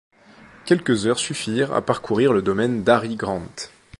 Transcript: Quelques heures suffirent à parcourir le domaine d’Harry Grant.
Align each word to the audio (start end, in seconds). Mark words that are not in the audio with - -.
Quelques 0.65 1.05
heures 1.05 1.19
suffirent 1.19 1.73
à 1.73 1.83
parcourir 1.83 2.33
le 2.33 2.41
domaine 2.41 2.81
d’Harry 2.83 3.15
Grant. 3.15 3.45